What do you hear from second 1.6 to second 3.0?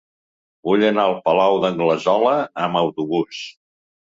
d'Anglesola amb